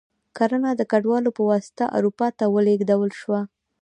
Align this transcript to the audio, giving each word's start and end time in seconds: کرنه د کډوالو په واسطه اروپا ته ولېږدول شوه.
کرنه 0.37 0.71
د 0.75 0.81
کډوالو 0.91 1.29
په 1.37 1.43
واسطه 1.51 1.83
اروپا 1.97 2.27
ته 2.37 2.45
ولېږدول 2.53 3.11
شوه. 3.19 3.41